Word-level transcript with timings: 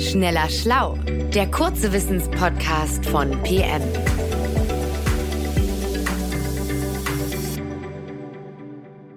Schneller 0.00 0.48
Schlau, 0.48 0.94
der 1.34 1.50
kurze 1.50 1.92
Wissenspodcast 1.92 3.04
von 3.04 3.30
PM. 3.42 3.82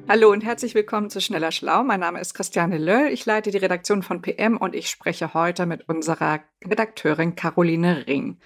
Hallo 0.09 0.29
und 0.29 0.43
herzlich 0.43 0.75
willkommen 0.75 1.09
zu 1.09 1.21
Schneller 1.21 1.53
Schlau. 1.53 1.85
Mein 1.85 2.01
Name 2.01 2.19
ist 2.19 2.33
Christiane 2.33 2.77
Löll. 2.77 3.07
Ich 3.13 3.25
leite 3.25 3.49
die 3.49 3.59
Redaktion 3.59 4.03
von 4.03 4.21
PM 4.21 4.57
und 4.57 4.75
ich 4.75 4.89
spreche 4.89 5.33
heute 5.33 5.65
mit 5.65 5.87
unserer 5.87 6.41
Redakteurin 6.65 7.35
Caroline 7.35 8.05
Ring. 8.05 8.37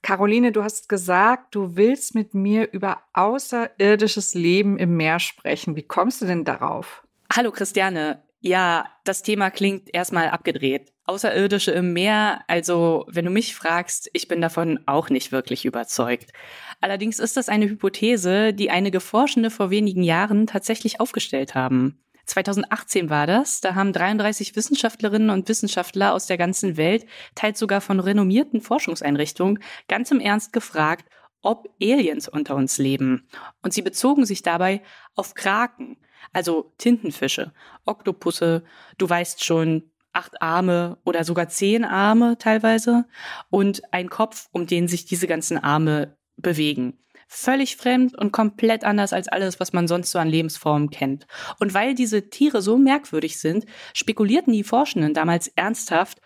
Caroline, 0.00 0.50
du 0.50 0.64
hast 0.64 0.88
gesagt, 0.88 1.54
du 1.54 1.76
willst 1.76 2.14
mit 2.14 2.32
mir 2.32 2.72
über 2.72 3.02
außerirdisches 3.12 4.32
Leben 4.32 4.78
im 4.78 4.96
Meer 4.96 5.20
sprechen. 5.20 5.76
Wie 5.76 5.86
kommst 5.86 6.22
du 6.22 6.26
denn 6.26 6.44
darauf? 6.46 7.06
Hallo 7.30 7.50
Christiane. 7.50 8.22
Ja, 8.44 8.88
das 9.04 9.22
Thema 9.22 9.52
klingt 9.52 9.94
erstmal 9.94 10.28
abgedreht. 10.28 10.92
Außerirdische 11.04 11.70
im 11.70 11.92
Meer, 11.92 12.40
also 12.48 13.06
wenn 13.08 13.24
du 13.24 13.30
mich 13.30 13.54
fragst, 13.54 14.10
ich 14.12 14.26
bin 14.26 14.40
davon 14.40 14.80
auch 14.86 15.10
nicht 15.10 15.30
wirklich 15.30 15.64
überzeugt. 15.64 16.32
Allerdings 16.80 17.20
ist 17.20 17.36
das 17.36 17.48
eine 17.48 17.66
Hypothese, 17.68 18.52
die 18.52 18.70
einige 18.70 18.98
Forschende 18.98 19.50
vor 19.50 19.70
wenigen 19.70 20.02
Jahren 20.02 20.48
tatsächlich 20.48 20.98
aufgestellt 20.98 21.54
haben. 21.54 22.02
2018 22.26 23.10
war 23.10 23.28
das. 23.28 23.60
Da 23.60 23.76
haben 23.76 23.92
33 23.92 24.56
Wissenschaftlerinnen 24.56 25.30
und 25.30 25.48
Wissenschaftler 25.48 26.12
aus 26.12 26.26
der 26.26 26.36
ganzen 26.36 26.76
Welt, 26.76 27.06
teils 27.36 27.60
sogar 27.60 27.80
von 27.80 28.00
renommierten 28.00 28.60
Forschungseinrichtungen, 28.60 29.62
ganz 29.86 30.10
im 30.10 30.18
Ernst 30.18 30.52
gefragt, 30.52 31.08
ob 31.42 31.68
Aliens 31.80 32.28
unter 32.28 32.56
uns 32.56 32.78
leben. 32.78 33.28
Und 33.62 33.72
sie 33.72 33.82
bezogen 33.82 34.24
sich 34.26 34.42
dabei 34.42 34.82
auf 35.14 35.34
Kraken, 35.34 35.96
also 36.32 36.72
Tintenfische, 36.78 37.52
Oktopusse, 37.84 38.64
du 38.98 39.08
weißt 39.08 39.44
schon, 39.44 39.90
acht 40.12 40.42
Arme 40.42 40.98
oder 41.04 41.24
sogar 41.24 41.48
zehn 41.48 41.84
Arme 41.84 42.36
teilweise 42.38 43.06
und 43.50 43.82
ein 43.92 44.08
Kopf, 44.08 44.48
um 44.52 44.66
den 44.66 44.88
sich 44.88 45.06
diese 45.06 45.26
ganzen 45.26 45.58
Arme 45.58 46.16
bewegen. 46.36 46.98
Völlig 47.28 47.76
fremd 47.76 48.16
und 48.18 48.30
komplett 48.30 48.84
anders 48.84 49.14
als 49.14 49.28
alles, 49.28 49.58
was 49.58 49.72
man 49.72 49.88
sonst 49.88 50.10
so 50.10 50.18
an 50.18 50.28
Lebensformen 50.28 50.90
kennt. 50.90 51.26
Und 51.60 51.72
weil 51.72 51.94
diese 51.94 52.28
Tiere 52.28 52.60
so 52.60 52.76
merkwürdig 52.76 53.40
sind, 53.40 53.64
spekulierten 53.94 54.52
die 54.52 54.64
Forschenden 54.64 55.14
damals 55.14 55.48
ernsthaft, 55.48 56.20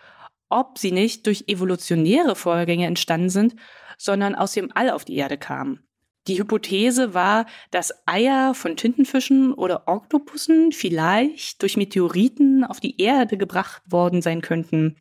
ob 0.49 0.77
sie 0.77 0.91
nicht 0.91 1.25
durch 1.25 1.45
evolutionäre 1.47 2.35
Vorgänge 2.35 2.87
entstanden 2.87 3.29
sind, 3.29 3.55
sondern 3.97 4.35
aus 4.35 4.51
dem 4.51 4.69
All 4.75 4.89
auf 4.89 5.05
die 5.05 5.15
Erde 5.15 5.37
kamen. 5.37 5.86
Die 6.27 6.37
Hypothese 6.37 7.13
war, 7.13 7.45
dass 7.71 7.93
Eier 8.05 8.53
von 8.53 8.75
Tintenfischen 8.75 9.53
oder 9.53 9.87
Oktopussen 9.87 10.71
vielleicht 10.73 11.61
durch 11.61 11.77
Meteoriten 11.77 12.65
auf 12.65 12.79
die 12.79 13.01
Erde 13.01 13.37
gebracht 13.37 13.81
worden 13.89 14.21
sein 14.21 14.41
könnten 14.41 14.97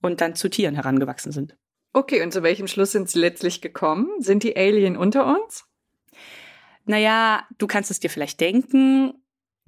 und 0.00 0.20
dann 0.20 0.36
zu 0.36 0.48
Tieren 0.48 0.76
herangewachsen 0.76 1.32
sind. 1.32 1.56
Okay, 1.92 2.22
und 2.22 2.32
zu 2.32 2.44
welchem 2.44 2.68
Schluss 2.68 2.92
sind 2.92 3.10
Sie 3.10 3.18
letztlich 3.18 3.60
gekommen? 3.60 4.08
Sind 4.20 4.44
die 4.44 4.56
Alien 4.56 4.96
unter 4.96 5.26
uns? 5.26 5.64
Naja, 6.84 7.46
du 7.58 7.66
kannst 7.66 7.90
es 7.90 7.98
dir 7.98 8.10
vielleicht 8.10 8.40
denken, 8.40 9.14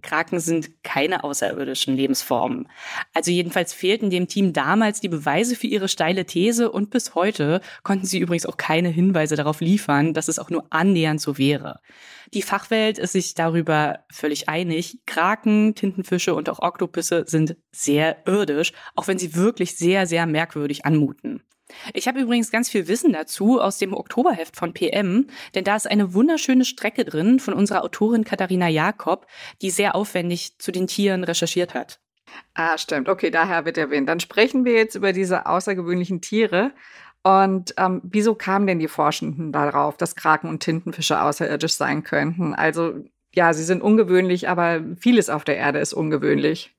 Kraken 0.02 0.40
sind 0.40 0.82
keine 0.82 1.24
außerirdischen 1.24 1.96
Lebensformen. 1.96 2.68
Also 3.14 3.30
jedenfalls 3.30 3.72
fehlten 3.72 4.10
dem 4.10 4.28
Team 4.28 4.52
damals 4.52 5.00
die 5.00 5.08
Beweise 5.08 5.56
für 5.56 5.66
ihre 5.66 5.88
steile 5.88 6.26
These 6.26 6.70
und 6.70 6.90
bis 6.90 7.14
heute 7.14 7.60
konnten 7.82 8.06
sie 8.06 8.18
übrigens 8.18 8.46
auch 8.46 8.56
keine 8.56 8.88
Hinweise 8.88 9.36
darauf 9.36 9.60
liefern, 9.60 10.14
dass 10.14 10.28
es 10.28 10.38
auch 10.38 10.50
nur 10.50 10.66
annähernd 10.70 11.20
so 11.20 11.38
wäre. 11.38 11.80
Die 12.34 12.42
Fachwelt 12.42 12.98
ist 12.98 13.12
sich 13.12 13.34
darüber 13.34 14.00
völlig 14.10 14.48
einig. 14.48 14.98
Kraken, 15.06 15.74
Tintenfische 15.74 16.34
und 16.34 16.48
auch 16.48 16.60
Oktopüsse 16.60 17.24
sind 17.26 17.56
sehr 17.70 18.26
irdisch, 18.26 18.72
auch 18.94 19.06
wenn 19.06 19.18
sie 19.18 19.34
wirklich 19.34 19.76
sehr, 19.76 20.06
sehr 20.06 20.26
merkwürdig 20.26 20.84
anmuten. 20.84 21.42
Ich 21.94 22.08
habe 22.08 22.20
übrigens 22.20 22.50
ganz 22.50 22.68
viel 22.68 22.88
Wissen 22.88 23.12
dazu 23.12 23.60
aus 23.60 23.78
dem 23.78 23.94
Oktoberheft 23.94 24.56
von 24.56 24.72
PM, 24.72 25.26
denn 25.54 25.64
da 25.64 25.76
ist 25.76 25.90
eine 25.90 26.14
wunderschöne 26.14 26.64
Strecke 26.64 27.04
drin 27.04 27.40
von 27.40 27.54
unserer 27.54 27.84
Autorin 27.84 28.24
Katharina 28.24 28.68
Jakob, 28.68 29.26
die 29.60 29.70
sehr 29.70 29.94
aufwendig 29.94 30.58
zu 30.58 30.72
den 30.72 30.86
Tieren 30.86 31.24
recherchiert 31.24 31.74
hat. 31.74 32.00
Ah, 32.54 32.78
stimmt. 32.78 33.08
Okay, 33.08 33.30
daher 33.30 33.64
wird 33.64 33.78
erwähnt. 33.78 34.08
Dann 34.08 34.20
sprechen 34.20 34.64
wir 34.64 34.72
jetzt 34.72 34.94
über 34.94 35.12
diese 35.12 35.46
außergewöhnlichen 35.46 36.20
Tiere. 36.20 36.72
Und 37.22 37.74
ähm, 37.76 38.00
wieso 38.04 38.34
kamen 38.34 38.66
denn 38.66 38.78
die 38.78 38.88
Forschenden 38.88 39.52
darauf, 39.52 39.96
dass 39.96 40.16
Kraken 40.16 40.48
und 40.48 40.60
Tintenfische 40.60 41.20
außerirdisch 41.20 41.74
sein 41.74 42.02
könnten? 42.02 42.54
Also 42.54 42.94
ja, 43.34 43.52
sie 43.52 43.64
sind 43.64 43.82
ungewöhnlich, 43.82 44.48
aber 44.48 44.82
vieles 44.98 45.30
auf 45.30 45.44
der 45.44 45.56
Erde 45.56 45.78
ist 45.78 45.94
ungewöhnlich. 45.94 46.74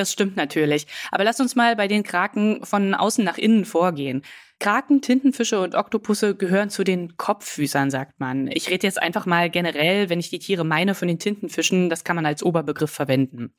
Das 0.00 0.12
stimmt 0.12 0.34
natürlich. 0.34 0.86
Aber 1.10 1.24
lass 1.24 1.40
uns 1.40 1.56
mal 1.56 1.76
bei 1.76 1.86
den 1.86 2.02
Kraken 2.02 2.64
von 2.64 2.94
außen 2.94 3.22
nach 3.22 3.36
innen 3.36 3.66
vorgehen. 3.66 4.22
Kraken, 4.58 5.02
Tintenfische 5.02 5.60
und 5.60 5.74
Oktopusse 5.74 6.34
gehören 6.34 6.70
zu 6.70 6.84
den 6.84 7.18
Kopffüßern, 7.18 7.90
sagt 7.90 8.18
man. 8.18 8.48
Ich 8.50 8.70
rede 8.70 8.86
jetzt 8.86 9.00
einfach 9.00 9.26
mal 9.26 9.50
generell, 9.50 10.08
wenn 10.08 10.18
ich 10.18 10.30
die 10.30 10.38
Tiere 10.38 10.64
meine 10.64 10.94
von 10.94 11.06
den 11.06 11.18
Tintenfischen, 11.18 11.90
das 11.90 12.02
kann 12.02 12.16
man 12.16 12.24
als 12.24 12.42
Oberbegriff 12.42 12.90
verwenden. 12.90 13.52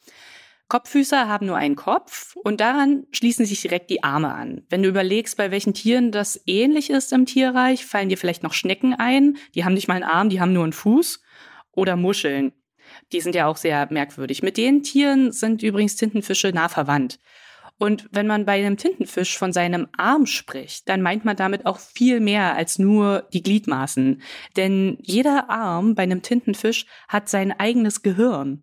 Kopffüßer 0.67 1.27
haben 1.27 1.45
nur 1.45 1.57
einen 1.57 1.75
Kopf 1.75 2.35
und 2.37 2.59
daran 2.59 3.05
schließen 3.11 3.45
sich 3.45 3.61
direkt 3.61 3.91
die 3.91 4.03
Arme 4.03 4.33
an. 4.33 4.63
Wenn 4.67 4.81
du 4.81 4.89
überlegst, 4.89 5.37
bei 5.37 5.51
welchen 5.51 5.75
Tieren 5.75 6.11
das 6.11 6.41
ähnlich 6.47 6.89
ist 6.89 7.13
im 7.13 7.27
Tierreich, 7.27 7.85
fallen 7.85 8.09
dir 8.09 8.17
vielleicht 8.17 8.41
noch 8.41 8.53
Schnecken 8.53 8.95
ein. 8.95 9.37
Die 9.53 9.63
haben 9.63 9.75
nicht 9.75 9.87
mal 9.87 9.93
einen 9.93 10.09
Arm, 10.09 10.29
die 10.29 10.41
haben 10.41 10.53
nur 10.53 10.63
einen 10.63 10.73
Fuß. 10.73 11.21
Oder 11.73 11.95
Muscheln. 11.97 12.51
Die 13.11 13.21
sind 13.21 13.35
ja 13.35 13.47
auch 13.47 13.57
sehr 13.57 13.87
merkwürdig. 13.91 14.43
Mit 14.43 14.57
den 14.57 14.83
Tieren 14.83 15.31
sind 15.31 15.63
übrigens 15.63 15.95
Tintenfische 15.95 16.49
nah 16.49 16.69
verwandt. 16.69 17.19
Und 17.81 18.07
wenn 18.11 18.27
man 18.27 18.45
bei 18.45 18.59
einem 18.59 18.77
Tintenfisch 18.77 19.35
von 19.39 19.53
seinem 19.53 19.87
Arm 19.97 20.27
spricht, 20.27 20.87
dann 20.87 21.01
meint 21.01 21.25
man 21.25 21.35
damit 21.35 21.65
auch 21.65 21.79
viel 21.79 22.19
mehr 22.19 22.55
als 22.55 22.77
nur 22.77 23.27
die 23.33 23.41
Gliedmaßen. 23.41 24.21
Denn 24.55 24.99
jeder 25.01 25.49
Arm 25.49 25.95
bei 25.95 26.03
einem 26.03 26.21
Tintenfisch 26.21 26.85
hat 27.07 27.27
sein 27.27 27.51
eigenes 27.51 28.03
Gehirn. 28.03 28.61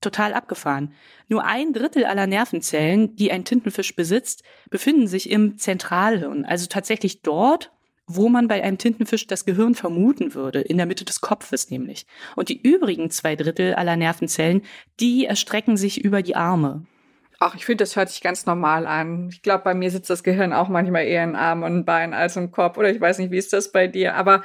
Total 0.00 0.32
abgefahren. 0.32 0.94
Nur 1.28 1.44
ein 1.44 1.74
Drittel 1.74 2.06
aller 2.06 2.26
Nervenzellen, 2.26 3.14
die 3.16 3.30
ein 3.30 3.44
Tintenfisch 3.44 3.94
besitzt, 3.96 4.44
befinden 4.70 5.08
sich 5.08 5.28
im 5.28 5.58
Zentralhirn, 5.58 6.46
also 6.46 6.66
tatsächlich 6.66 7.20
dort, 7.20 7.70
wo 8.06 8.28
man 8.28 8.48
bei 8.48 8.62
einem 8.62 8.78
Tintenfisch 8.78 9.26
das 9.26 9.44
Gehirn 9.44 9.74
vermuten 9.74 10.34
würde, 10.34 10.60
in 10.60 10.76
der 10.76 10.86
Mitte 10.86 11.04
des 11.04 11.20
Kopfes 11.20 11.70
nämlich. 11.70 12.06
Und 12.36 12.48
die 12.48 12.60
übrigen 12.60 13.10
zwei 13.10 13.36
Drittel 13.36 13.74
aller 13.74 13.96
Nervenzellen, 13.96 14.62
die 15.00 15.24
erstrecken 15.24 15.76
sich 15.76 16.04
über 16.04 16.22
die 16.22 16.36
Arme. 16.36 16.86
Ach, 17.40 17.54
ich 17.54 17.64
finde, 17.64 17.82
das 17.82 17.96
hört 17.96 18.10
sich 18.10 18.20
ganz 18.20 18.46
normal 18.46 18.86
an. 18.86 19.28
Ich 19.30 19.42
glaube, 19.42 19.64
bei 19.64 19.74
mir 19.74 19.90
sitzt 19.90 20.10
das 20.10 20.22
Gehirn 20.22 20.52
auch 20.52 20.68
manchmal 20.68 21.04
eher 21.04 21.24
in 21.24 21.36
Arm 21.36 21.62
und 21.62 21.84
Bein 21.84 22.14
als 22.14 22.36
im 22.36 22.50
Kopf. 22.50 22.78
Oder 22.78 22.90
ich 22.90 23.00
weiß 23.00 23.18
nicht, 23.18 23.30
wie 23.32 23.38
ist 23.38 23.52
das 23.52 23.72
bei 23.72 23.86
dir? 23.86 24.14
Aber 24.14 24.44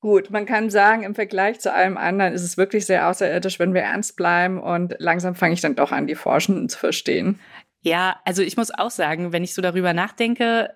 gut, 0.00 0.30
man 0.30 0.46
kann 0.46 0.70
sagen, 0.70 1.02
im 1.02 1.14
Vergleich 1.14 1.60
zu 1.60 1.72
allem 1.72 1.96
anderen 1.96 2.32
ist 2.32 2.42
es 2.42 2.56
wirklich 2.56 2.86
sehr 2.86 3.08
außerirdisch, 3.08 3.58
wenn 3.58 3.74
wir 3.74 3.82
ernst 3.82 4.16
bleiben. 4.16 4.60
Und 4.60 4.94
langsam 4.98 5.34
fange 5.34 5.54
ich 5.54 5.60
dann 5.60 5.74
doch 5.74 5.92
an, 5.92 6.06
die 6.06 6.14
Forschenden 6.14 6.68
zu 6.68 6.78
verstehen. 6.78 7.40
Ja, 7.82 8.20
also 8.24 8.42
ich 8.42 8.56
muss 8.56 8.70
auch 8.70 8.90
sagen, 8.90 9.32
wenn 9.32 9.44
ich 9.44 9.54
so 9.54 9.62
darüber 9.62 9.92
nachdenke, 9.92 10.70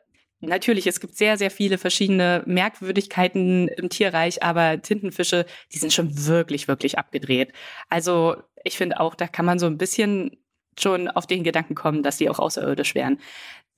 Natürlich, 0.45 0.89
es 0.89 0.99
gibt 0.99 1.17
sehr, 1.17 1.39
sehr 1.39 1.53
viele 1.53 1.79
verschiedene 1.79 2.43
Merkwürdigkeiten 2.47 3.69
im 3.69 3.89
Tierreich, 3.89 4.43
aber 4.43 4.83
Tintenfische, 4.83 5.47
die 5.73 5.79
sind 5.79 5.93
schon 5.93 6.27
wirklich, 6.27 6.67
wirklich 6.67 6.99
abgedreht. 6.99 7.53
Also 7.89 8.37
ich 8.65 8.77
finde 8.77 8.99
auch, 8.99 9.15
da 9.15 9.29
kann 9.29 9.47
man 9.47 9.61
so 9.61 9.67
ein 9.67 9.79
bisschen 9.79 10.37
schon 10.77 11.07
auf 11.07 11.29
den 11.29 11.45
Gedanken 11.45 11.77
kommen, 11.77 12.03
dass 12.03 12.19
sie 12.19 12.29
auch 12.29 12.41
außerirdisch 12.41 12.97
wären. 12.97 13.21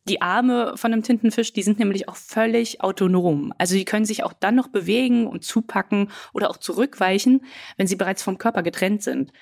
Die 0.06 0.20
Arme 0.20 0.74
von 0.76 0.92
einem 0.92 1.02
Tintenfisch, 1.02 1.54
die 1.54 1.62
sind 1.62 1.78
nämlich 1.78 2.10
auch 2.10 2.16
völlig 2.16 2.82
autonom. 2.82 3.54
Also 3.56 3.74
die 3.74 3.86
können 3.86 4.04
sich 4.04 4.22
auch 4.22 4.34
dann 4.34 4.54
noch 4.54 4.68
bewegen 4.68 5.26
und 5.26 5.44
zupacken 5.44 6.10
oder 6.34 6.50
auch 6.50 6.58
zurückweichen, 6.58 7.46
wenn 7.78 7.86
sie 7.86 7.96
bereits 7.96 8.22
vom 8.22 8.36
Körper 8.36 8.62
getrennt 8.62 9.02
sind. 9.02 9.32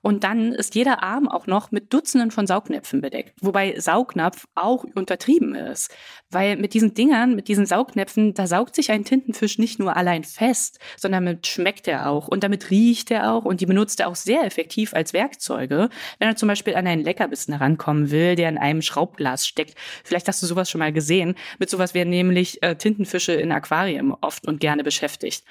Und 0.00 0.22
dann 0.22 0.52
ist 0.52 0.76
jeder 0.76 1.02
Arm 1.02 1.28
auch 1.28 1.48
noch 1.48 1.72
mit 1.72 1.92
Dutzenden 1.92 2.30
von 2.30 2.46
Saugnäpfen 2.46 3.00
bedeckt. 3.00 3.34
Wobei 3.40 3.80
Saugnapf 3.80 4.46
auch 4.54 4.84
untertrieben 4.94 5.56
ist. 5.56 5.92
Weil 6.30 6.56
mit 6.56 6.74
diesen 6.74 6.94
Dingern, 6.94 7.34
mit 7.34 7.48
diesen 7.48 7.66
Saugnäpfen, 7.66 8.32
da 8.32 8.46
saugt 8.46 8.76
sich 8.76 8.92
ein 8.92 9.04
Tintenfisch 9.04 9.58
nicht 9.58 9.80
nur 9.80 9.96
allein 9.96 10.22
fest, 10.22 10.78
sondern 10.96 11.24
damit 11.24 11.48
schmeckt 11.48 11.88
er 11.88 12.08
auch 12.08 12.28
und 12.28 12.44
damit 12.44 12.70
riecht 12.70 13.10
er 13.10 13.32
auch 13.32 13.44
und 13.44 13.60
die 13.60 13.66
benutzt 13.66 13.98
er 13.98 14.06
auch 14.06 14.14
sehr 14.14 14.44
effektiv 14.44 14.94
als 14.94 15.12
Werkzeuge, 15.12 15.88
wenn 16.20 16.28
er 16.28 16.36
zum 16.36 16.46
Beispiel 16.46 16.76
an 16.76 16.86
einen 16.86 17.02
Leckerbissen 17.02 17.54
herankommen 17.54 18.12
will, 18.12 18.36
der 18.36 18.48
in 18.48 18.56
einem 18.56 18.82
Schraubglas 18.82 19.48
steckt 19.48 19.74
Vielleicht 20.12 20.28
hast 20.28 20.42
du 20.42 20.46
sowas 20.46 20.68
schon 20.68 20.80
mal 20.80 20.92
gesehen. 20.92 21.36
Mit 21.58 21.70
sowas 21.70 21.94
werden 21.94 22.10
nämlich 22.10 22.62
äh, 22.62 22.76
Tintenfische 22.76 23.32
in 23.32 23.50
Aquarien 23.50 24.12
oft 24.20 24.46
und 24.46 24.60
gerne 24.60 24.84
beschäftigt. 24.84 25.42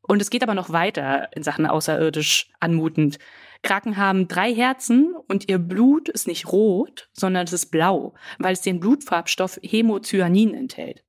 Und 0.00 0.22
es 0.22 0.30
geht 0.30 0.44
aber 0.44 0.54
noch 0.54 0.70
weiter 0.70 1.28
in 1.34 1.42
Sachen 1.42 1.66
außerirdisch 1.66 2.48
anmutend. 2.60 3.18
Kraken 3.62 3.96
haben 3.96 4.28
drei 4.28 4.54
Herzen 4.54 5.16
und 5.26 5.48
ihr 5.48 5.58
Blut 5.58 6.08
ist 6.08 6.28
nicht 6.28 6.52
rot, 6.52 7.08
sondern 7.14 7.46
es 7.46 7.52
ist 7.52 7.72
blau, 7.72 8.14
weil 8.38 8.52
es 8.52 8.60
den 8.60 8.78
Blutfarbstoff 8.78 9.58
Hämocyanin 9.60 10.54
enthält. 10.54 11.02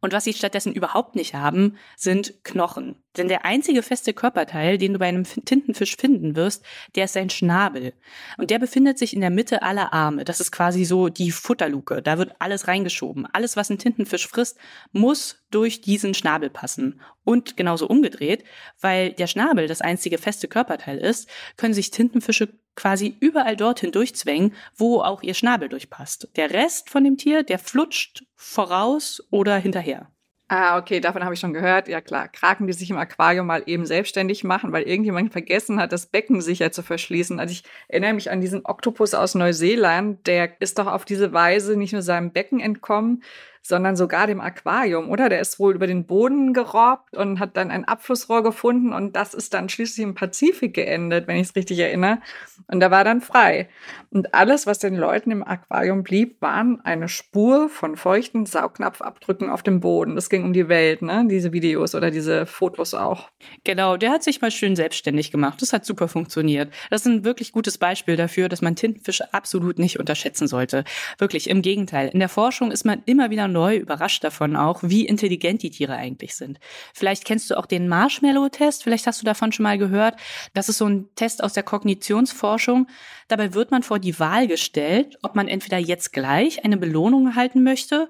Und 0.00 0.12
was 0.12 0.24
sie 0.24 0.32
stattdessen 0.32 0.72
überhaupt 0.72 1.16
nicht 1.16 1.34
haben, 1.34 1.76
sind 1.96 2.44
Knochen. 2.44 3.02
Denn 3.16 3.28
der 3.28 3.44
einzige 3.44 3.82
feste 3.82 4.14
Körperteil, 4.14 4.78
den 4.78 4.92
du 4.92 4.98
bei 5.00 5.08
einem 5.08 5.24
Tintenfisch 5.24 5.96
finden 5.96 6.36
wirst, 6.36 6.64
der 6.94 7.06
ist 7.06 7.14
sein 7.14 7.30
Schnabel. 7.30 7.94
Und 8.36 8.50
der 8.50 8.60
befindet 8.60 8.98
sich 8.98 9.12
in 9.12 9.20
der 9.20 9.30
Mitte 9.30 9.62
aller 9.62 9.92
Arme. 9.92 10.24
Das 10.24 10.40
ist 10.40 10.52
quasi 10.52 10.84
so 10.84 11.08
die 11.08 11.32
Futterluke. 11.32 12.00
Da 12.00 12.18
wird 12.18 12.36
alles 12.38 12.68
reingeschoben. 12.68 13.26
Alles, 13.32 13.56
was 13.56 13.70
ein 13.70 13.78
Tintenfisch 13.78 14.28
frisst, 14.28 14.58
muss 14.92 15.44
durch 15.50 15.80
diesen 15.80 16.14
Schnabel 16.14 16.48
passen. 16.48 17.00
Und 17.24 17.56
genauso 17.56 17.88
umgedreht, 17.88 18.44
weil 18.80 19.12
der 19.12 19.26
Schnabel 19.26 19.66
das 19.66 19.80
einzige 19.80 20.18
feste 20.18 20.46
Körperteil 20.46 20.98
ist, 20.98 21.28
können 21.56 21.74
sich 21.74 21.90
Tintenfische 21.90 22.48
quasi 22.78 23.16
überall 23.18 23.56
dorthin 23.56 23.90
durchzwängen, 23.90 24.54
wo 24.76 25.00
auch 25.00 25.22
ihr 25.24 25.34
Schnabel 25.34 25.68
durchpasst. 25.68 26.28
Der 26.36 26.52
Rest 26.52 26.90
von 26.90 27.02
dem 27.02 27.16
Tier, 27.16 27.42
der 27.42 27.58
flutscht 27.58 28.24
voraus 28.36 29.20
oder 29.30 29.56
hinterher. 29.56 30.08
Ah, 30.50 30.78
okay, 30.78 31.00
davon 31.00 31.24
habe 31.24 31.34
ich 31.34 31.40
schon 31.40 31.52
gehört. 31.52 31.88
Ja 31.88 32.00
klar, 32.00 32.28
Kraken, 32.28 32.68
die 32.68 32.72
sich 32.72 32.88
im 32.88 32.96
Aquarium 32.96 33.46
mal 33.46 33.64
eben 33.66 33.84
selbstständig 33.84 34.44
machen, 34.44 34.72
weil 34.72 34.84
irgendjemand 34.84 35.32
vergessen 35.32 35.78
hat, 35.78 35.92
das 35.92 36.06
Becken 36.06 36.40
sicher 36.40 36.72
zu 36.72 36.82
verschließen. 36.82 37.38
Also 37.40 37.52
ich 37.52 37.64
erinnere 37.88 38.14
mich 38.14 38.30
an 38.30 38.40
diesen 38.40 38.64
Oktopus 38.64 39.12
aus 39.12 39.34
Neuseeland, 39.34 40.26
der 40.26 40.58
ist 40.62 40.78
doch 40.78 40.86
auf 40.86 41.04
diese 41.04 41.32
Weise 41.32 41.76
nicht 41.76 41.92
nur 41.92 42.00
seinem 42.00 42.32
Becken 42.32 42.60
entkommen, 42.60 43.24
sondern 43.68 43.96
sogar 43.96 44.26
dem 44.26 44.40
Aquarium, 44.40 45.10
oder? 45.10 45.28
Der 45.28 45.40
ist 45.40 45.58
wohl 45.58 45.74
über 45.74 45.86
den 45.86 46.04
Boden 46.04 46.52
gerobbt 46.52 47.16
und 47.16 47.38
hat 47.38 47.56
dann 47.56 47.70
ein 47.70 47.84
Abflussrohr 47.84 48.42
gefunden 48.42 48.92
und 48.92 49.14
das 49.14 49.34
ist 49.34 49.54
dann 49.54 49.68
schließlich 49.68 50.04
im 50.04 50.14
Pazifik 50.14 50.74
geendet, 50.74 51.26
wenn 51.26 51.36
ich 51.36 51.48
es 51.48 51.56
richtig 51.56 51.78
erinnere. 51.78 52.18
Und 52.66 52.80
da 52.80 52.90
war 52.90 53.04
dann 53.04 53.20
frei. 53.20 53.68
Und 54.10 54.34
alles, 54.34 54.66
was 54.66 54.78
den 54.78 54.96
Leuten 54.96 55.30
im 55.30 55.44
Aquarium 55.44 56.02
blieb, 56.02 56.40
waren 56.40 56.80
eine 56.80 57.08
Spur 57.08 57.68
von 57.68 57.96
feuchten 57.96 58.46
Saugnapfabdrücken 58.46 59.50
auf 59.50 59.62
dem 59.62 59.80
Boden. 59.80 60.14
Das 60.14 60.30
ging 60.30 60.44
um 60.44 60.52
die 60.52 60.68
Welt, 60.68 61.02
ne? 61.02 61.26
Diese 61.28 61.52
Videos 61.52 61.94
oder 61.94 62.10
diese 62.10 62.46
Fotos 62.46 62.94
auch. 62.94 63.28
Genau, 63.64 63.96
der 63.96 64.10
hat 64.10 64.22
sich 64.22 64.40
mal 64.40 64.50
schön 64.50 64.76
selbstständig 64.76 65.30
gemacht. 65.30 65.60
Das 65.60 65.72
hat 65.72 65.84
super 65.84 66.08
funktioniert. 66.08 66.72
Das 66.90 67.02
ist 67.02 67.06
ein 67.06 67.24
wirklich 67.24 67.52
gutes 67.52 67.78
Beispiel 67.78 68.16
dafür, 68.16 68.48
dass 68.48 68.62
man 68.62 68.76
Tintenfische 68.76 69.32
absolut 69.34 69.78
nicht 69.78 69.98
unterschätzen 70.00 70.48
sollte. 70.48 70.84
Wirklich, 71.18 71.50
im 71.50 71.62
Gegenteil. 71.62 72.08
In 72.08 72.20
der 72.20 72.28
Forschung 72.28 72.70
ist 72.70 72.84
man 72.84 73.02
immer 73.04 73.30
wieder 73.30 73.48
neu 73.58 73.76
überrascht 73.76 74.22
davon 74.22 74.54
auch, 74.54 74.80
wie 74.82 75.04
intelligent 75.04 75.62
die 75.62 75.70
Tiere 75.70 75.94
eigentlich 75.94 76.36
sind. 76.36 76.60
Vielleicht 76.94 77.24
kennst 77.24 77.50
du 77.50 77.58
auch 77.58 77.66
den 77.66 77.88
Marshmallow-Test, 77.88 78.84
vielleicht 78.84 79.06
hast 79.08 79.20
du 79.20 79.24
davon 79.24 79.50
schon 79.50 79.64
mal 79.64 79.78
gehört. 79.78 80.14
Das 80.54 80.68
ist 80.68 80.78
so 80.78 80.86
ein 80.86 81.08
Test 81.16 81.42
aus 81.42 81.54
der 81.54 81.64
Kognitionsforschung. 81.64 82.86
Dabei 83.26 83.54
wird 83.54 83.72
man 83.72 83.82
vor 83.82 83.98
die 83.98 84.18
Wahl 84.20 84.46
gestellt, 84.46 85.18
ob 85.22 85.34
man 85.34 85.48
entweder 85.48 85.78
jetzt 85.78 86.12
gleich 86.12 86.64
eine 86.64 86.76
Belohnung 86.76 87.26
erhalten 87.26 87.64
möchte 87.64 88.08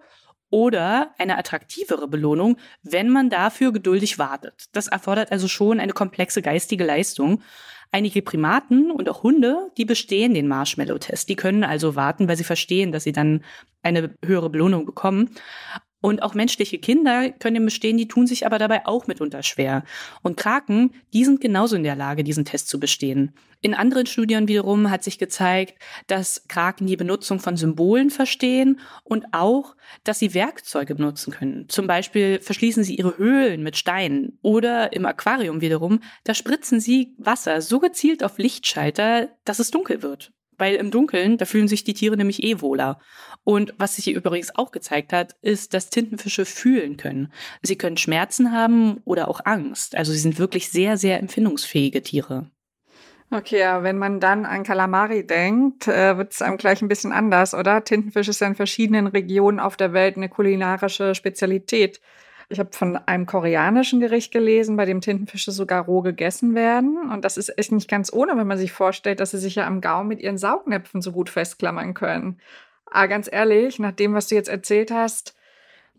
oder 0.50 1.14
eine 1.18 1.36
attraktivere 1.38 2.08
Belohnung, 2.08 2.56
wenn 2.82 3.08
man 3.08 3.30
dafür 3.30 3.72
geduldig 3.72 4.18
wartet. 4.18 4.66
Das 4.72 4.88
erfordert 4.88 5.32
also 5.32 5.48
schon 5.48 5.80
eine 5.80 5.92
komplexe 5.92 6.42
geistige 6.42 6.84
Leistung. 6.84 7.42
Einige 7.90 8.20
Primaten 8.20 8.90
und 8.90 9.08
auch 9.08 9.22
Hunde, 9.22 9.70
die 9.78 9.86
bestehen 9.86 10.34
den 10.34 10.46
Marshmallow-Test. 10.46 11.28
Die 11.28 11.36
können 11.36 11.64
also 11.64 11.96
warten, 11.96 12.28
weil 12.28 12.36
sie 12.36 12.44
verstehen, 12.44 12.92
dass 12.92 13.04
sie 13.04 13.12
dann 13.12 13.42
eine 13.82 14.14
höhere 14.24 14.50
Belohnung 14.50 14.84
bekommen. 14.84 15.30
Und 16.00 16.22
auch 16.22 16.34
menschliche 16.34 16.78
Kinder 16.78 17.30
können 17.30 17.54
dem 17.54 17.64
bestehen, 17.64 17.96
die 17.96 18.06
tun 18.06 18.26
sich 18.26 18.46
aber 18.46 18.58
dabei 18.58 18.86
auch 18.86 19.08
mitunter 19.08 19.42
schwer. 19.42 19.84
Und 20.22 20.36
Kraken, 20.36 20.92
die 21.12 21.24
sind 21.24 21.40
genauso 21.40 21.74
in 21.74 21.82
der 21.82 21.96
Lage, 21.96 22.22
diesen 22.22 22.44
Test 22.44 22.68
zu 22.68 22.78
bestehen. 22.78 23.34
In 23.60 23.74
anderen 23.74 24.06
Studien 24.06 24.46
wiederum 24.46 24.90
hat 24.90 25.02
sich 25.02 25.18
gezeigt, 25.18 25.74
dass 26.06 26.46
Kraken 26.46 26.86
die 26.86 26.96
Benutzung 26.96 27.40
von 27.40 27.56
Symbolen 27.56 28.10
verstehen 28.10 28.78
und 29.02 29.26
auch, 29.32 29.74
dass 30.04 30.20
sie 30.20 30.34
Werkzeuge 30.34 30.94
benutzen 30.94 31.32
können. 31.32 31.68
Zum 31.68 31.88
Beispiel 31.88 32.38
verschließen 32.40 32.84
sie 32.84 32.94
ihre 32.94 33.18
Höhlen 33.18 33.64
mit 33.64 33.76
Steinen 33.76 34.38
oder 34.42 34.92
im 34.92 35.04
Aquarium 35.04 35.60
wiederum, 35.60 35.98
da 36.22 36.34
spritzen 36.34 36.78
sie 36.78 37.16
Wasser 37.18 37.60
so 37.60 37.80
gezielt 37.80 38.22
auf 38.22 38.38
Lichtschalter, 38.38 39.30
dass 39.44 39.58
es 39.58 39.72
dunkel 39.72 40.02
wird. 40.02 40.30
Weil 40.58 40.74
im 40.74 40.90
Dunkeln, 40.90 41.38
da 41.38 41.44
fühlen 41.44 41.68
sich 41.68 41.84
die 41.84 41.94
Tiere 41.94 42.16
nämlich 42.16 42.42
eh 42.42 42.60
wohler. 42.60 42.98
Und 43.44 43.72
was 43.78 43.96
sich 43.96 44.04
hier 44.04 44.16
übrigens 44.16 44.54
auch 44.56 44.72
gezeigt 44.72 45.12
hat, 45.12 45.36
ist, 45.40 45.72
dass 45.72 45.88
Tintenfische 45.88 46.44
fühlen 46.44 46.96
können. 46.96 47.32
Sie 47.62 47.78
können 47.78 47.96
Schmerzen 47.96 48.52
haben 48.52 49.00
oder 49.04 49.28
auch 49.28 49.40
Angst. 49.44 49.96
Also 49.96 50.12
sie 50.12 50.18
sind 50.18 50.38
wirklich 50.38 50.68
sehr, 50.68 50.98
sehr 50.98 51.20
empfindungsfähige 51.20 52.02
Tiere. 52.02 52.50
Okay, 53.30 53.62
wenn 53.82 53.98
man 53.98 54.20
dann 54.20 54.46
an 54.46 54.62
Kalamari 54.62 55.26
denkt, 55.26 55.86
äh, 55.86 56.16
wird 56.16 56.32
es 56.32 56.40
einem 56.40 56.56
gleich 56.56 56.80
ein 56.80 56.88
bisschen 56.88 57.12
anders, 57.12 57.52
oder? 57.52 57.84
Tintenfisch 57.84 58.28
ist 58.28 58.40
ja 58.40 58.46
in 58.46 58.54
verschiedenen 58.54 59.06
Regionen 59.06 59.60
auf 59.60 59.76
der 59.76 59.92
Welt 59.92 60.16
eine 60.16 60.30
kulinarische 60.30 61.14
Spezialität. 61.14 62.00
Ich 62.50 62.58
habe 62.58 62.70
von 62.72 62.96
einem 62.96 63.26
koreanischen 63.26 64.00
Gericht 64.00 64.32
gelesen, 64.32 64.76
bei 64.76 64.86
dem 64.86 65.02
Tintenfische 65.02 65.52
sogar 65.52 65.84
roh 65.84 66.00
gegessen 66.00 66.54
werden. 66.54 67.10
Und 67.12 67.24
das 67.24 67.36
ist 67.36 67.58
echt 67.58 67.72
nicht 67.72 67.90
ganz 67.90 68.10
ohne, 68.10 68.36
wenn 68.36 68.46
man 68.46 68.56
sich 68.56 68.72
vorstellt, 68.72 69.20
dass 69.20 69.32
sie 69.32 69.38
sich 69.38 69.56
ja 69.56 69.66
am 69.66 69.82
Gaumen 69.82 70.08
mit 70.08 70.20
ihren 70.20 70.38
Saugnäpfen 70.38 71.02
so 71.02 71.12
gut 71.12 71.28
festklammern 71.28 71.92
können. 71.92 72.40
Aber 72.86 73.08
ganz 73.08 73.28
ehrlich, 73.30 73.78
nach 73.78 73.92
dem, 73.92 74.14
was 74.14 74.28
du 74.28 74.34
jetzt 74.34 74.48
erzählt 74.48 74.90
hast, 74.90 75.36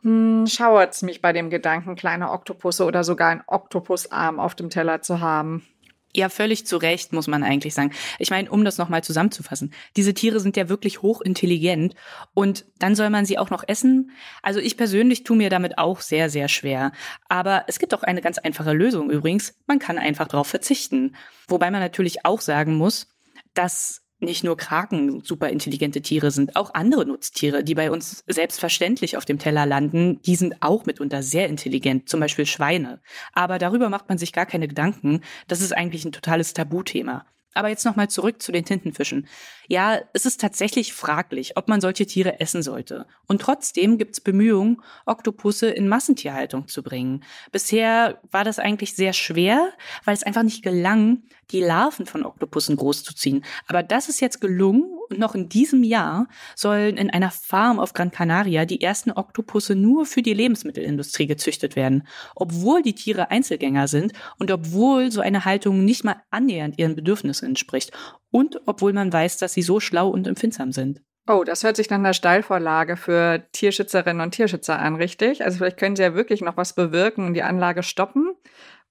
hm, 0.01 0.48
schauert 0.48 0.94
es 0.94 1.01
mich 1.04 1.22
bei 1.22 1.34
dem 1.34 1.51
Gedanken, 1.51 1.96
kleine 1.96 2.31
Oktopusse 2.31 2.86
oder 2.86 3.04
sogar 3.04 3.30
ein 3.30 3.44
Oktopusarm 3.46 4.40
auf 4.40 4.56
dem 4.56 4.69
Teller 4.69 5.01
zu 5.01 5.19
haben. 5.19 5.66
Ja, 6.15 6.29
völlig 6.29 6.65
zu 6.65 6.77
Recht, 6.77 7.13
muss 7.13 7.27
man 7.27 7.44
eigentlich 7.44 7.75
sagen. 7.75 7.91
Ich 8.17 8.31
meine, 8.31 8.50
um 8.50 8.65
das 8.65 8.79
nochmal 8.79 9.03
zusammenzufassen. 9.03 9.73
Diese 9.95 10.15
Tiere 10.15 10.39
sind 10.39 10.57
ja 10.57 10.67
wirklich 10.67 11.03
hochintelligent 11.03 11.94
und 12.33 12.65
dann 12.79 12.95
soll 12.95 13.11
man 13.11 13.25
sie 13.25 13.38
auch 13.38 13.51
noch 13.51 13.63
essen. 13.67 14.11
Also 14.41 14.59
ich 14.59 14.75
persönlich 14.75 15.23
tue 15.23 15.38
mir 15.38 15.51
damit 15.51 15.77
auch 15.77 16.01
sehr, 16.01 16.31
sehr 16.31 16.47
schwer. 16.47 16.94
Aber 17.27 17.65
es 17.67 17.77
gibt 17.77 17.94
auch 17.94 18.01
eine 18.01 18.21
ganz 18.21 18.39
einfache 18.39 18.73
Lösung 18.73 19.11
übrigens. 19.11 19.53
Man 19.67 19.77
kann 19.77 20.00
einfach 20.00 20.27
darauf 20.27 20.47
verzichten. 20.47 21.15
Wobei 21.47 21.69
man 21.69 21.81
natürlich 21.81 22.25
auch 22.25 22.41
sagen 22.41 22.75
muss, 22.75 23.07
dass 23.53 24.01
nicht 24.19 24.44
nur 24.44 24.57
Kraken 24.57 25.21
super 25.24 25.50
intelligente 25.50 26.01
Tiere 26.01 26.31
sind, 26.31 26.56
auch 26.56 26.74
andere 26.74 27.06
Nutztiere, 27.06 27.63
die 27.63 27.75
bei 27.75 27.92
uns 27.92 28.24
selbstverständlich 28.27 29.18
auf 29.18 29.25
dem 29.25 29.39
Teller 29.39 29.66
landen, 29.66 30.21
die 30.24 30.36
sind 30.36 30.62
auch 30.62 30.86
mitunter 30.86 31.24
sehr 31.24 31.48
intelligent, 31.48 32.10
zum 32.10 32.19
Beispiel 32.19 32.45
Schweine. 32.45 33.00
Aber 33.33 33.60
darüber 33.60 33.89
macht 33.89 34.10
man 34.10 34.18
sich 34.18 34.33
gar 34.33 34.45
keine 34.45 34.68
Gedanken. 34.68 35.21
Das 35.48 35.62
ist 35.62 35.75
eigentlich 35.75 36.06
ein 36.06 36.12
totales 36.12 36.54
Tabuthema. 36.54 37.25
Aber 37.54 37.69
jetzt 37.69 37.86
nochmal 37.86 38.10
zurück 38.10 38.42
zu 38.42 38.51
den 38.51 38.66
Tintenfischen. 38.66 39.28
Ja, 39.68 40.00
es 40.13 40.25
ist 40.25 40.40
tatsächlich 40.40 40.94
fraglich, 40.94 41.57
ob 41.57 41.68
man 41.68 41.81
solche 41.81 42.06
Tiere 42.06 42.40
essen 42.40 42.62
sollte. 42.62 43.07
Und 43.28 43.42
trotzdem 43.42 43.98
gibt 43.98 44.13
es 44.13 44.22
Bemühungen, 44.22 44.81
Oktopusse 45.06 45.69
in 45.69 45.88
Massentierhaltung 45.88 46.68
zu 46.68 46.84
bringen. 46.84 47.24
Bisher 47.51 48.22
war 48.31 48.44
das 48.44 48.60
eigentlich 48.60 48.96
sehr 48.96 49.13
schwer, 49.13 49.72
weil 50.06 50.13
es 50.13 50.24
einfach 50.24 50.44
nicht 50.44 50.63
gelang, 50.63 51.24
die 51.51 51.62
Larven 51.62 52.06
von 52.06 52.24
Oktopussen 52.24 52.75
großzuziehen. 52.75 53.44
Aber 53.68 53.84
das 53.84 54.10
ist 54.10 54.22
jetzt 54.22 54.42
gelungen 54.42 54.99
und 55.09 55.19
noch 55.19 55.35
in 55.35 55.50
diesem 55.50 55.83
Jahr 55.83 56.27
sollen 56.55 56.98
in 56.98 57.10
einer 57.10 57.31
Farm 57.31 57.79
auf 57.79 57.93
Gran 57.93 58.12
Canaria 58.12 58.65
die 58.65 58.81
ersten 58.81 59.12
Oktopusse 59.12 59.75
nur 59.75 60.05
für 60.05 60.22
die 60.22 60.34
Lebensmittelindustrie 60.34 61.27
gezüchtet 61.27 61.75
werden. 61.75 62.07
Obwohl 62.36 62.81
die 62.81 62.95
Tiere 62.95 63.31
Einzelgänger 63.31 63.88
sind 63.88 64.13
und 64.38 64.51
obwohl 64.51 65.12
so 65.12 65.22
eine 65.22 65.45
Haltung 65.45 65.86
nicht 65.86 66.03
mal 66.03 66.22
annähernd 66.29 66.77
ihren 66.77 66.95
Bedürfnissen 66.95 67.48
entspricht. 67.48 67.91
Und 68.31 68.62
obwohl 68.65 68.93
man 68.93 69.12
weiß, 69.12 69.38
dass 69.38 69.53
sie 69.53 69.62
so 69.62 69.79
schlau 69.79 70.10
und 70.10 70.27
empfindsam 70.27 70.72
sind. 70.72 71.01
Oh, 71.27 71.43
das 71.43 71.63
hört 71.63 71.75
sich 71.75 71.91
nach 71.91 71.98
einer 71.98 72.15
Steilvorlage 72.15 72.98
für 72.98 73.43
Tierschützerinnen 73.51 74.22
und 74.22 74.31
Tierschützer 74.31 74.79
an, 74.79 74.95
richtig? 74.95 75.43
Also 75.43 75.57
vielleicht 75.57 75.77
können 75.77 75.95
sie 75.95 76.01
ja 76.01 76.15
wirklich 76.15 76.41
noch 76.41 76.57
was 76.57 76.74
bewirken 76.74 77.25
und 77.27 77.36
die 77.36 77.43
Anlage 77.43 77.84
stoppen. 77.84 78.34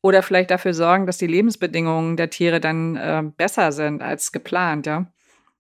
Oder 0.03 0.23
vielleicht 0.23 0.53
dafür 0.53 0.73
sorgen, 0.73 1.07
dass 1.07 1.19
die 1.19 1.27
Lebensbedingungen 1.27 2.17
der 2.17 2.31
Tiere 2.31 2.61
dann 2.61 2.95
äh, 2.95 3.25
besser 3.37 3.73
sind 3.73 4.03
als 4.03 4.31
geplant, 4.31 4.87
ja. 4.87 5.13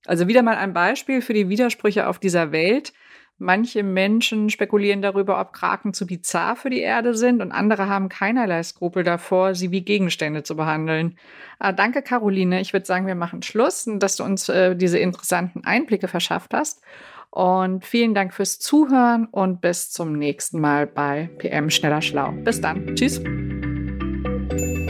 Also 0.08 0.26
wieder 0.26 0.42
mal 0.42 0.56
ein 0.56 0.72
Beispiel 0.72 1.20
für 1.20 1.34
die 1.34 1.50
Widersprüche 1.50 2.08
auf 2.08 2.18
dieser 2.18 2.50
Welt. 2.50 2.94
Manche 3.36 3.84
Menschen 3.84 4.50
spekulieren 4.50 5.02
darüber, 5.02 5.40
ob 5.40 5.52
Kraken 5.52 5.92
zu 5.92 6.06
bizarr 6.06 6.56
für 6.56 6.70
die 6.70 6.80
Erde 6.80 7.14
sind 7.14 7.40
und 7.40 7.52
andere 7.52 7.88
haben 7.88 8.08
keinerlei 8.08 8.62
Skrupel 8.62 9.04
davor, 9.04 9.54
sie 9.54 9.70
wie 9.70 9.82
Gegenstände 9.82 10.42
zu 10.42 10.56
behandeln. 10.56 11.16
Ah, 11.60 11.72
danke, 11.72 12.02
Caroline. 12.02 12.60
Ich 12.60 12.72
würde 12.72 12.86
sagen, 12.86 13.06
wir 13.06 13.14
machen 13.14 13.42
Schluss, 13.42 13.88
dass 13.98 14.16
du 14.16 14.24
uns 14.24 14.48
äh, 14.48 14.74
diese 14.74 14.98
interessanten 14.98 15.62
Einblicke 15.64 16.08
verschafft 16.08 16.52
hast. 16.54 16.82
Und 17.30 17.84
vielen 17.84 18.14
Dank 18.14 18.32
fürs 18.32 18.58
Zuhören 18.58 19.26
und 19.26 19.60
bis 19.60 19.90
zum 19.90 20.14
nächsten 20.14 20.58
Mal 20.58 20.86
bei 20.86 21.28
PM 21.38 21.68
Schneller 21.68 22.00
Schlau. 22.00 22.32
Bis 22.32 22.60
dann. 22.60 22.96
Tschüss. 22.96 23.20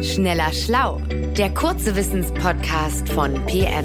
Schneller 0.00 0.52
Schlau, 0.52 1.02
der 1.36 1.52
kurze 1.52 1.96
Wissenspodcast 1.96 3.08
von 3.08 3.34
PM. 3.46 3.84